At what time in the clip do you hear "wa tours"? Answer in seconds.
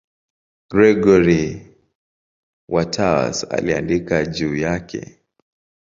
2.67-3.43